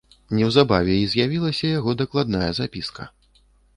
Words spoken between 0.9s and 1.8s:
і з'явілася